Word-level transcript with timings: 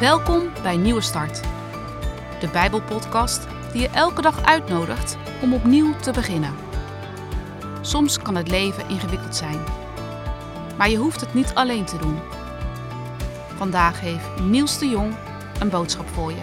Welkom 0.00 0.48
bij 0.62 0.76
Nieuwe 0.76 1.00
Start, 1.00 1.40
de 2.40 2.48
Bijbelpodcast 2.52 3.46
die 3.72 3.80
je 3.80 3.88
elke 3.88 4.22
dag 4.22 4.44
uitnodigt 4.44 5.16
om 5.42 5.54
opnieuw 5.54 5.96
te 5.96 6.12
beginnen. 6.12 6.54
Soms 7.80 8.18
kan 8.18 8.34
het 8.34 8.50
leven 8.50 8.88
ingewikkeld 8.88 9.36
zijn, 9.36 9.58
maar 10.78 10.90
je 10.90 10.96
hoeft 10.96 11.20
het 11.20 11.34
niet 11.34 11.54
alleen 11.54 11.84
te 11.84 11.98
doen. 11.98 12.18
Vandaag 13.56 14.00
heeft 14.00 14.40
Niels 14.40 14.78
de 14.78 14.88
Jong 14.88 15.14
een 15.60 15.68
boodschap 15.68 16.08
voor 16.08 16.30
je. 16.30 16.42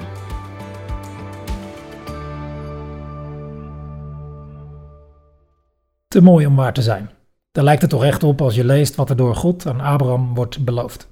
Te 6.07 6.21
mooi 6.21 6.45
om 6.45 6.55
waar 6.55 6.73
te 6.73 6.81
zijn. 6.81 7.09
Daar 7.51 7.63
lijkt 7.63 7.81
het 7.81 7.91
toch 7.91 8.03
echt 8.03 8.23
op 8.23 8.41
als 8.41 8.55
je 8.55 8.65
leest 8.65 8.95
wat 8.95 9.09
er 9.09 9.15
door 9.15 9.35
God 9.35 9.65
aan 9.65 9.81
Abraham 9.81 10.35
wordt 10.35 10.65
beloofd. 10.65 11.09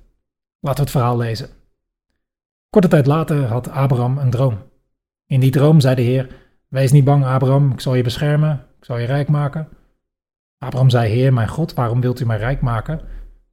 Laten 0.59 0.79
we 0.79 0.89
het 0.89 0.91
verhaal 0.91 1.17
lezen. 1.17 1.64
Korte 2.75 2.89
tijd 2.89 3.05
later 3.05 3.45
had 3.45 3.69
Abraham 3.69 4.17
een 4.17 4.29
droom. 4.29 4.57
In 5.25 5.39
die 5.39 5.51
droom 5.51 5.79
zei 5.79 5.95
de 5.95 6.01
Heer: 6.01 6.27
Wees 6.67 6.91
niet 6.91 7.03
bang, 7.03 7.25
Abraham, 7.25 7.71
ik 7.71 7.79
zal 7.79 7.95
je 7.95 8.03
beschermen, 8.03 8.65
ik 8.77 8.85
zal 8.85 8.97
je 8.97 9.05
rijk 9.05 9.27
maken. 9.27 9.69
Abraham 10.57 10.89
zei: 10.89 11.11
Heer, 11.13 11.33
mijn 11.33 11.47
God, 11.47 11.73
waarom 11.73 12.01
wilt 12.01 12.19
u 12.19 12.25
mij 12.25 12.37
rijk 12.37 12.61
maken? 12.61 13.01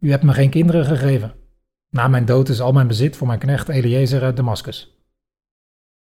U 0.01 0.11
hebt 0.11 0.23
me 0.23 0.33
geen 0.33 0.51
kinderen 0.51 0.85
gegeven. 0.85 1.35
Na 1.91 2.09
mijn 2.09 2.25
dood 2.25 2.49
is 2.49 2.61
al 2.61 2.73
mijn 2.73 2.87
bezit 2.87 3.17
voor 3.17 3.27
mijn 3.27 3.39
knecht 3.39 3.69
Eliezer 3.69 4.23
uit 4.23 4.37
Damascus. 4.37 5.03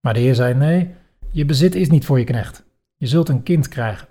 Maar 0.00 0.14
de 0.14 0.20
Heer 0.20 0.34
zei: 0.34 0.54
Nee, 0.54 0.94
je 1.30 1.44
bezit 1.44 1.74
is 1.74 1.90
niet 1.90 2.04
voor 2.04 2.18
je 2.18 2.24
knecht. 2.24 2.64
Je 2.94 3.06
zult 3.06 3.28
een 3.28 3.42
kind 3.42 3.68
krijgen. 3.68 4.08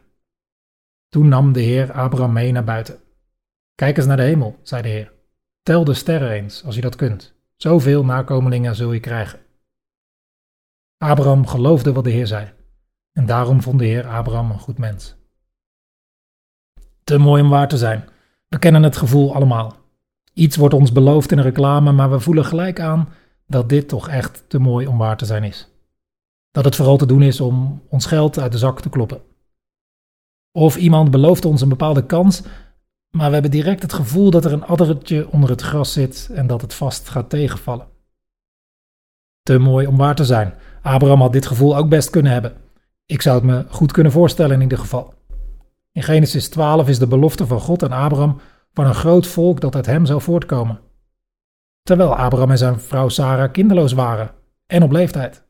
Toen 1.10 1.28
nam 1.28 1.54
de 1.54 1.62
Heer 1.62 1.92
Abraham 1.92 2.34
mee 2.34 2.52
naar 2.52 2.64
buiten. 2.64 3.00
Kijk 3.76 3.98
eens 3.98 4.06
naar 4.06 4.18
de 4.18 4.24
hemel, 4.24 4.60
zei 4.62 4.82
de 4.82 4.90
Heer. 4.90 5.12
Tel 5.64 5.84
de 5.84 5.94
sterren 5.94 6.32
eens, 6.32 6.64
als 6.66 6.76
je 6.76 6.82
dat 6.82 6.96
kunt. 6.96 7.34
Zoveel 7.64 8.06
nakomelingen 8.06 8.76
zul 8.76 8.92
je 8.92 9.00
krijgen. 9.00 9.40
Abraham 10.98 11.48
geloofde 11.48 11.94
wat 11.94 12.04
de 12.04 12.10
Heer 12.10 12.28
zei. 12.28 12.54
En 13.12 13.26
daarom 13.26 13.62
vond 13.62 13.80
de 13.80 13.86
Heer 13.86 14.08
Abraham 14.08 14.52
een 14.52 14.60
goed 14.60 14.78
mens. 14.78 15.16
Te 17.04 17.18
mooi 17.18 17.42
om 17.44 17.50
waar 17.50 17.68
te 17.68 17.78
zijn. 17.78 18.10
We 18.48 18.60
kennen 18.60 18.84
het 18.84 18.98
gevoel 18.98 19.36
allemaal. 19.36 19.76
Iets 20.34 20.56
wordt 20.56 20.74
ons 20.74 20.92
beloofd 20.92 21.32
in 21.32 21.38
een 21.38 21.44
reclame, 21.44 21.92
maar 21.92 22.12
we 22.12 22.20
voelen 22.20 22.46
gelijk 22.46 22.80
aan 22.80 23.10
dat 23.48 23.70
dit 23.70 23.88
toch 23.88 24.10
echt 24.10 24.50
te 24.50 24.60
mooi 24.60 24.88
om 24.88 24.98
waar 24.98 25.18
te 25.18 25.26
zijn 25.26 25.44
is. 25.44 25.70
Dat 26.52 26.66
het 26.66 26.76
vooral 26.76 26.98
te 26.98 27.06
doen 27.06 27.22
is 27.22 27.42
om 27.42 27.84
ons 27.90 28.06
geld 28.06 28.40
uit 28.40 28.52
de 28.52 28.58
zak 28.58 28.82
te 28.82 28.90
kloppen. 28.90 29.22
Of 30.52 30.76
iemand 30.76 31.12
belooft 31.12 31.46
ons 31.46 31.62
een 31.62 31.70
bepaalde 31.70 32.06
kans, 32.06 32.44
maar 33.18 33.28
we 33.28 33.34
hebben 33.34 33.52
direct 33.52 33.82
het 33.82 33.94
gevoel 33.94 34.32
dat 34.32 34.46
er 34.46 34.54
een 34.54 34.66
addertje 34.66 35.30
onder 35.30 35.50
het 35.50 35.62
gras 35.62 35.94
zit 35.94 36.30
en 36.34 36.48
dat 36.48 36.62
het 36.62 36.74
vast 36.74 37.10
gaat 37.10 37.30
tegenvallen. 37.30 37.88
Te 39.44 39.58
mooi 39.58 39.88
om 39.88 39.98
waar 39.98 40.16
te 40.16 40.26
zijn. 40.26 40.54
Abraham 40.82 41.22
had 41.22 41.34
dit 41.34 41.46
gevoel 41.46 41.78
ook 41.78 41.90
best 41.90 42.10
kunnen 42.10 42.32
hebben. 42.32 42.54
Ik 43.06 43.22
zou 43.22 43.36
het 43.36 43.46
me 43.46 43.66
goed 43.70 43.92
kunnen 43.92 44.12
voorstellen 44.12 44.56
in 44.56 44.62
ieder 44.62 44.78
geval. 44.78 45.14
In 45.92 46.04
Genesis 46.04 46.50
12 46.50 46.88
is 46.90 47.00
de 47.00 47.08
belofte 47.08 47.48
van 47.48 47.60
God 47.60 47.84
aan 47.84 47.92
Abraham 47.92 48.40
van 48.72 48.86
een 48.86 48.96
groot 48.96 49.28
volk 49.28 49.62
dat 49.62 49.76
uit 49.76 49.86
hem 49.86 50.06
zou 50.06 50.22
voortkomen. 50.22 50.80
Terwijl 51.82 52.16
Abraham 52.16 52.52
en 52.52 52.58
zijn 52.58 52.80
vrouw 52.80 53.10
Sarah 53.10 53.52
kinderloos 53.52 53.94
waren 53.94 54.32
en 54.66 54.84
op 54.84 54.92
leeftijd. 54.92 55.44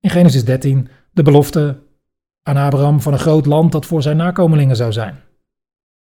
In 0.00 0.10
Genesis 0.10 0.44
13 0.44 0.88
de 1.10 1.22
belofte 1.22 1.82
aan 2.42 2.56
Abraham 2.56 3.00
van 3.00 3.12
een 3.12 3.18
groot 3.18 3.46
land 3.46 3.72
dat 3.72 3.86
voor 3.86 4.02
zijn 4.02 4.16
nakomelingen 4.16 4.76
zou 4.76 4.92
zijn. 4.92 5.22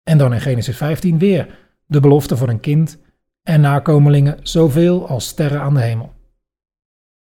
En 0.09 0.19
dan 0.19 0.33
in 0.35 0.41
Genesis 0.41 0.77
15 0.77 1.19
weer 1.19 1.59
de 1.87 2.01
belofte 2.01 2.37
van 2.37 2.49
een 2.49 2.61
kind 2.61 2.99
en 3.43 3.61
nakomelingen 3.61 4.39
zoveel 4.43 5.09
als 5.09 5.27
sterren 5.27 5.61
aan 5.61 5.75
de 5.75 5.81
hemel. 5.81 6.13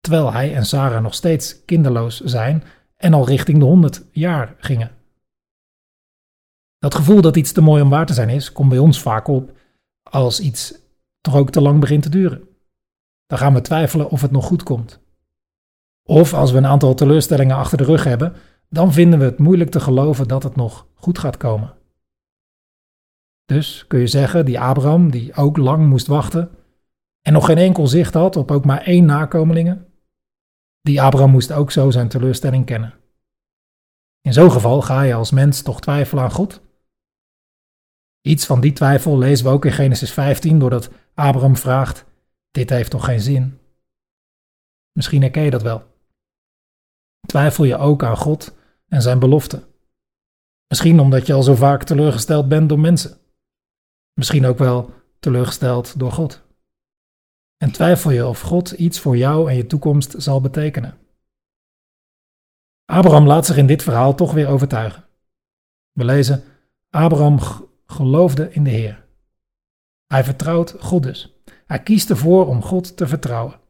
Terwijl 0.00 0.32
hij 0.32 0.54
en 0.54 0.66
Sarah 0.66 1.02
nog 1.02 1.14
steeds 1.14 1.64
kinderloos 1.64 2.20
zijn 2.20 2.64
en 2.96 3.14
al 3.14 3.26
richting 3.26 3.58
de 3.58 3.64
100 3.64 4.04
jaar 4.12 4.54
gingen. 4.58 4.90
Dat 6.78 6.94
gevoel 6.94 7.20
dat 7.20 7.36
iets 7.36 7.52
te 7.52 7.60
mooi 7.60 7.82
om 7.82 7.90
waar 7.90 8.06
te 8.06 8.14
zijn 8.14 8.28
is, 8.28 8.52
komt 8.52 8.68
bij 8.68 8.78
ons 8.78 9.00
vaak 9.00 9.28
op 9.28 9.52
als 10.02 10.40
iets 10.40 10.74
toch 11.20 11.36
ook 11.36 11.50
te 11.50 11.60
lang 11.60 11.80
begint 11.80 12.02
te 12.02 12.08
duren. 12.08 12.48
Dan 13.26 13.38
gaan 13.38 13.54
we 13.54 13.60
twijfelen 13.60 14.10
of 14.10 14.20
het 14.20 14.30
nog 14.30 14.44
goed 14.44 14.62
komt. 14.62 15.00
Of 16.02 16.34
als 16.34 16.50
we 16.50 16.58
een 16.58 16.66
aantal 16.66 16.94
teleurstellingen 16.94 17.56
achter 17.56 17.78
de 17.78 17.84
rug 17.84 18.04
hebben, 18.04 18.32
dan 18.68 18.92
vinden 18.92 19.18
we 19.18 19.24
het 19.24 19.38
moeilijk 19.38 19.70
te 19.70 19.80
geloven 19.80 20.28
dat 20.28 20.42
het 20.42 20.56
nog 20.56 20.86
goed 20.94 21.18
gaat 21.18 21.36
komen. 21.36 21.80
Dus 23.52 23.86
kun 23.86 23.98
je 23.98 24.06
zeggen, 24.06 24.44
die 24.44 24.60
Abraham, 24.60 25.10
die 25.10 25.34
ook 25.34 25.56
lang 25.56 25.88
moest 25.88 26.06
wachten 26.06 26.50
en 27.20 27.32
nog 27.32 27.46
geen 27.46 27.58
enkel 27.58 27.86
zicht 27.86 28.14
had 28.14 28.36
op 28.36 28.50
ook 28.50 28.64
maar 28.64 28.82
één 28.82 29.04
nakomelingen, 29.04 29.92
die 30.80 31.02
Abraham 31.02 31.30
moest 31.30 31.52
ook 31.52 31.70
zo 31.70 31.90
zijn 31.90 32.08
teleurstelling 32.08 32.66
kennen. 32.66 32.94
In 34.20 34.32
zo'n 34.32 34.50
geval 34.50 34.82
ga 34.82 35.02
je 35.02 35.14
als 35.14 35.30
mens 35.30 35.62
toch 35.62 35.80
twijfelen 35.80 36.24
aan 36.24 36.30
God? 36.30 36.60
Iets 38.20 38.46
van 38.46 38.60
die 38.60 38.72
twijfel 38.72 39.18
lezen 39.18 39.46
we 39.46 39.52
ook 39.52 39.64
in 39.64 39.72
Genesis 39.72 40.12
15, 40.12 40.58
doordat 40.58 40.90
Abraham 41.14 41.56
vraagt: 41.56 42.04
Dit 42.50 42.70
heeft 42.70 42.90
toch 42.90 43.04
geen 43.04 43.20
zin? 43.20 43.58
Misschien 44.92 45.22
herken 45.22 45.42
je 45.42 45.50
dat 45.50 45.62
wel. 45.62 45.82
Twijfel 47.26 47.64
je 47.64 47.76
ook 47.76 48.02
aan 48.04 48.16
God 48.16 48.56
en 48.88 49.02
zijn 49.02 49.18
beloften? 49.18 49.64
Misschien 50.66 51.00
omdat 51.00 51.26
je 51.26 51.32
al 51.32 51.42
zo 51.42 51.54
vaak 51.54 51.82
teleurgesteld 51.82 52.48
bent 52.48 52.68
door 52.68 52.80
mensen. 52.80 53.20
Misschien 54.12 54.46
ook 54.46 54.58
wel 54.58 54.90
teleurgesteld 55.18 55.98
door 55.98 56.12
God. 56.12 56.42
En 57.56 57.72
twijfel 57.72 58.10
je 58.10 58.26
of 58.26 58.40
God 58.40 58.70
iets 58.70 59.00
voor 59.00 59.16
jou 59.16 59.50
en 59.50 59.56
je 59.56 59.66
toekomst 59.66 60.14
zal 60.16 60.40
betekenen. 60.40 60.98
Abraham 62.84 63.26
laat 63.26 63.46
zich 63.46 63.56
in 63.56 63.66
dit 63.66 63.82
verhaal 63.82 64.14
toch 64.14 64.32
weer 64.32 64.48
overtuigen. 64.48 65.04
We 65.92 66.04
lezen: 66.04 66.44
Abraham 66.90 67.38
geloofde 67.86 68.52
in 68.52 68.64
de 68.64 68.70
Heer. 68.70 69.04
Hij 70.06 70.24
vertrouwt 70.24 70.76
God 70.78 71.02
dus. 71.02 71.42
Hij 71.66 71.82
kiest 71.82 72.10
ervoor 72.10 72.46
om 72.46 72.62
God 72.62 72.96
te 72.96 73.06
vertrouwen. 73.06 73.60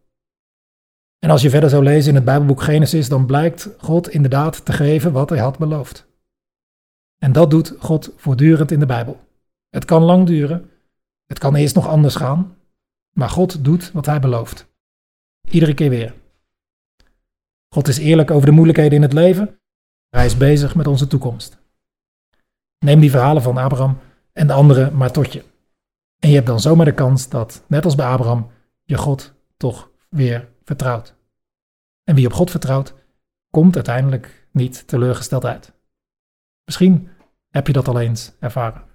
En 1.18 1.30
als 1.30 1.42
je 1.42 1.50
verder 1.50 1.70
zou 1.70 1.82
lezen 1.82 2.08
in 2.08 2.14
het 2.14 2.24
Bijbelboek 2.24 2.62
Genesis, 2.62 3.08
dan 3.08 3.26
blijkt 3.26 3.68
God 3.78 4.08
inderdaad 4.08 4.64
te 4.64 4.72
geven 4.72 5.12
wat 5.12 5.30
hij 5.30 5.38
had 5.38 5.58
beloofd. 5.58 6.06
En 7.18 7.32
dat 7.32 7.50
doet 7.50 7.74
God 7.78 8.12
voortdurend 8.16 8.70
in 8.70 8.80
de 8.80 8.86
Bijbel. 8.86 9.20
Het 9.72 9.84
kan 9.84 10.02
lang 10.02 10.26
duren, 10.26 10.70
het 11.26 11.38
kan 11.38 11.54
eerst 11.54 11.74
nog 11.74 11.86
anders 11.86 12.14
gaan, 12.14 12.56
maar 13.12 13.28
God 13.28 13.64
doet 13.64 13.92
wat 13.92 14.06
hij 14.06 14.20
belooft. 14.20 14.66
Iedere 15.50 15.74
keer 15.74 15.90
weer. 15.90 16.14
God 17.68 17.88
is 17.88 17.98
eerlijk 17.98 18.30
over 18.30 18.46
de 18.46 18.52
moeilijkheden 18.52 18.96
in 18.96 19.02
het 19.02 19.12
leven. 19.12 19.60
Hij 20.08 20.26
is 20.26 20.36
bezig 20.36 20.74
met 20.74 20.86
onze 20.86 21.06
toekomst. 21.06 21.58
Neem 22.78 23.00
die 23.00 23.10
verhalen 23.10 23.42
van 23.42 23.56
Abraham 23.56 23.98
en 24.32 24.46
de 24.46 24.52
anderen 24.52 24.96
maar 24.96 25.12
tot 25.12 25.32
je. 25.32 25.44
En 26.18 26.28
je 26.28 26.34
hebt 26.34 26.46
dan 26.46 26.60
zomaar 26.60 26.86
de 26.86 26.94
kans 26.94 27.28
dat, 27.28 27.64
net 27.66 27.84
als 27.84 27.94
bij 27.94 28.06
Abraham, 28.06 28.50
je 28.82 28.96
God 28.96 29.34
toch 29.56 29.90
weer 30.08 30.48
vertrouwt. 30.64 31.14
En 32.04 32.14
wie 32.14 32.26
op 32.26 32.32
God 32.32 32.50
vertrouwt, 32.50 32.94
komt 33.50 33.74
uiteindelijk 33.74 34.48
niet 34.50 34.88
teleurgesteld 34.88 35.44
uit. 35.44 35.72
Misschien 36.64 37.08
heb 37.50 37.66
je 37.66 37.72
dat 37.72 37.88
al 37.88 38.00
eens 38.00 38.32
ervaren. 38.38 38.90